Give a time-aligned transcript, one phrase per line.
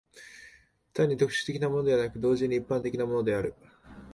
[0.93, 3.53] 単に特殊的なものでなく、同時に一般的なものである。